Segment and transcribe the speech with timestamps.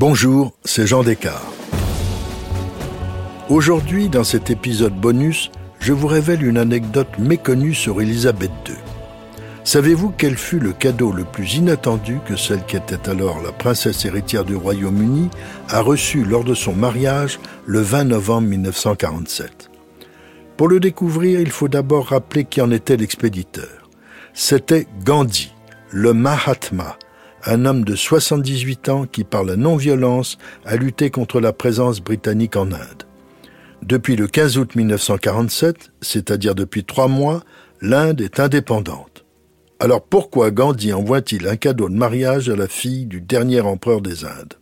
[0.00, 1.44] Bonjour, c'est Jean Descartes.
[3.50, 8.76] Aujourd'hui, dans cet épisode bonus, je vous révèle une anecdote méconnue sur Élisabeth II.
[9.62, 14.06] Savez-vous quel fut le cadeau le plus inattendu que celle qui était alors la princesse
[14.06, 15.28] héritière du Royaume-Uni
[15.68, 19.70] a reçu lors de son mariage le 20 novembre 1947
[20.56, 23.90] Pour le découvrir, il faut d'abord rappeler qui en était l'expéditeur.
[24.32, 25.52] C'était Gandhi,
[25.90, 26.96] le Mahatma,
[27.44, 32.56] un homme de 78 ans qui, par la non-violence, a lutté contre la présence britannique
[32.56, 33.06] en Inde.
[33.82, 37.42] Depuis le 15 août 1947, c'est-à-dire depuis trois mois,
[37.80, 39.24] l'Inde est indépendante.
[39.78, 44.26] Alors pourquoi Gandhi envoie-t-il un cadeau de mariage à la fille du dernier empereur des
[44.26, 44.54] Indes?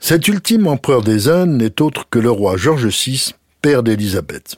[0.00, 4.56] Cet ultime empereur des Indes n'est autre que le roi George VI, père d'Élisabeth.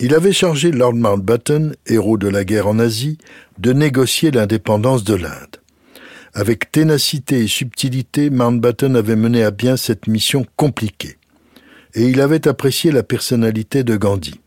[0.00, 3.18] Il avait chargé Lord Mountbatten, héros de la guerre en Asie,
[3.58, 5.56] de négocier l'indépendance de l'Inde.
[6.34, 11.16] Avec ténacité et subtilité, Mountbatten avait mené à bien cette mission compliquée.
[11.94, 14.40] Et il avait apprécié la personnalité de Gandhi.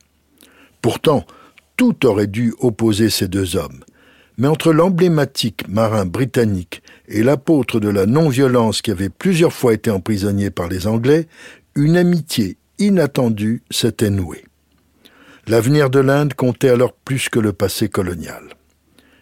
[0.82, 1.26] Pourtant,
[1.78, 3.84] tout aurait dû opposer ces deux hommes.
[4.38, 9.92] Mais entre l'emblématique marin britannique et l'apôtre de la non-violence qui avait plusieurs fois été
[9.92, 11.28] emprisonné par les Anglais,
[11.76, 14.46] une amitié inattendue s'était nouée.
[15.48, 18.56] L'avenir de l'Inde comptait alors plus que le passé colonial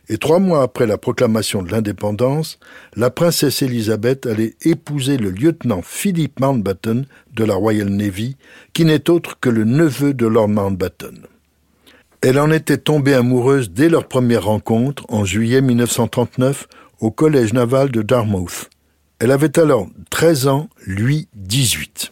[0.10, 2.60] et trois mois après la proclamation de l'indépendance,
[2.96, 8.36] la princesse Élisabeth allait épouser le lieutenant Philip Mountbatten de la Royal Navy,
[8.74, 11.28] qui n'est autre que le neveu de Lord Mountbatten.
[12.22, 16.68] Elle en était tombée amoureuse dès leur première rencontre, en juillet 1939,
[17.00, 18.70] au collège naval de Dartmouth.
[19.20, 22.12] Elle avait alors 13 ans, lui 18.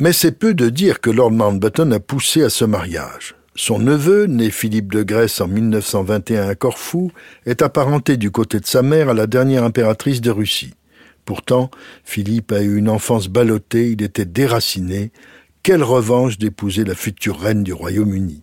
[0.00, 3.34] Mais c'est peu de dire que Lord Mountbatten a poussé à ce mariage.
[3.54, 7.12] Son neveu, né Philippe de Grèce en 1921 à Corfou,
[7.44, 10.72] est apparenté du côté de sa mère à la dernière impératrice de Russie.
[11.26, 11.70] Pourtant,
[12.02, 15.12] Philippe a eu une enfance ballottée, il était déraciné.
[15.62, 18.42] Quelle revanche d'épouser la future reine du Royaume-Uni?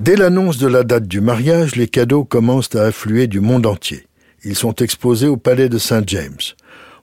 [0.00, 4.06] Dès l'annonce de la date du mariage, les cadeaux commencent à affluer du monde entier.
[4.44, 6.38] Ils sont exposés au palais de Saint James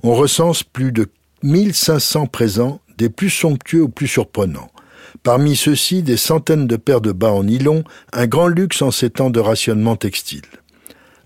[0.03, 1.07] on recense plus de
[1.43, 4.69] 1500 présents, des plus somptueux aux plus surprenants.
[5.23, 7.83] Parmi ceux-ci, des centaines de paires de bas en nylon,
[8.13, 10.45] un grand luxe en ces temps de rationnement textile.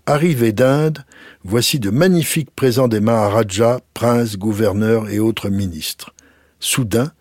[0.06, 1.04] Arrivés d'Inde,
[1.44, 6.14] voici de magnifiques présents des Maharajas, princes, gouverneurs et autres ministres.
[6.58, 7.12] Soudain,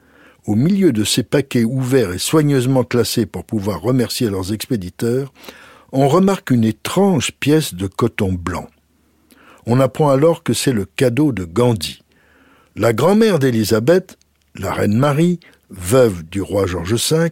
[0.46, 5.32] au milieu de ces paquets ouverts et soigneusement classés pour pouvoir remercier leurs expéditeurs,
[5.92, 8.68] on remarque une étrange pièce de coton blanc.
[9.66, 12.02] On apprend alors que c'est le cadeau de Gandhi.
[12.76, 14.18] La grand-mère d'Élisabeth,
[14.56, 15.40] la reine Marie,
[15.70, 17.32] veuve du roi George V,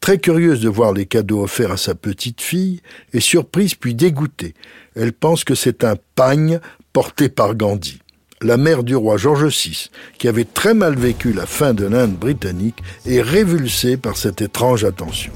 [0.00, 2.80] très curieuse de voir les cadeaux offerts à sa petite fille,
[3.12, 4.54] est surprise puis dégoûtée.
[4.94, 6.60] Elle pense que c'est un pagne
[6.92, 8.00] porté par Gandhi.
[8.40, 12.14] La mère du roi George VI, qui avait très mal vécu la fin de l'Inde
[12.14, 15.32] britannique, est révulsée par cette étrange attention.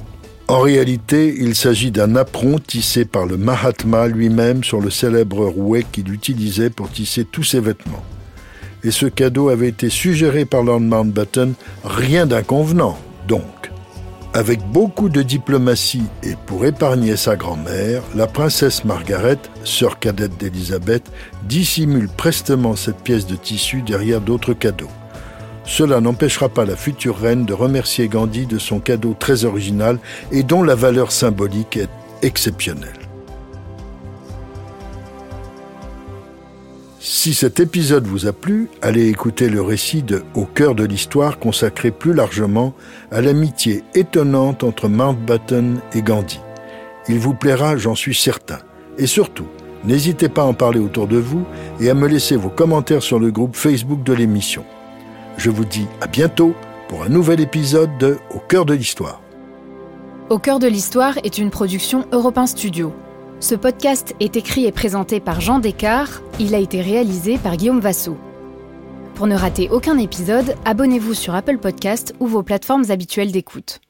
[0.52, 5.86] En réalité, il s'agit d'un apron tissé par le Mahatma lui-même sur le célèbre rouet
[5.90, 8.04] qu'il utilisait pour tisser tous ses vêtements.
[8.84, 11.54] Et ce cadeau avait été suggéré par Lord Mountbatten,
[11.84, 12.98] rien d'inconvenant,
[13.28, 13.70] donc.
[14.34, 21.10] Avec beaucoup de diplomatie et pour épargner sa grand-mère, la princesse Margaret, sœur cadette d'Élisabeth,
[21.44, 24.90] dissimule prestement cette pièce de tissu derrière d'autres cadeaux.
[25.64, 29.98] Cela n'empêchera pas la future reine de remercier Gandhi de son cadeau très original
[30.32, 31.90] et dont la valeur symbolique est
[32.22, 33.02] exceptionnelle.
[36.98, 41.38] Si cet épisode vous a plu, allez écouter le récit de Au cœur de l'histoire
[41.38, 42.74] consacré plus largement
[43.10, 46.40] à l'amitié étonnante entre Mountbatten et Gandhi.
[47.08, 48.58] Il vous plaira, j'en suis certain.
[48.98, 49.46] Et surtout,
[49.84, 51.44] n'hésitez pas à en parler autour de vous
[51.80, 54.64] et à me laisser vos commentaires sur le groupe Facebook de l'émission.
[55.36, 56.54] Je vous dis à bientôt
[56.88, 59.20] pour un nouvel épisode de Au cœur de l'histoire.
[60.30, 62.92] Au cœur de l'histoire est une production Europe Studio.
[63.40, 66.22] Ce podcast est écrit et présenté par Jean Descartes.
[66.38, 68.16] Il a été réalisé par Guillaume Vassot.
[69.14, 73.81] Pour ne rater aucun épisode, abonnez-vous sur Apple Podcast ou vos plateformes habituelles d'écoute.